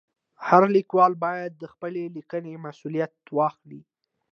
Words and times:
هر 0.47 0.63
لیکوال 0.75 1.13
باید 1.25 1.51
د 1.57 1.63
خپلې 1.73 2.03
لیکنې 2.17 2.53
مسؤلیت 2.65 3.13
واخلي. 3.37 3.81